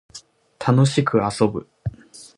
[0.57, 1.69] 楽しく遊ぶ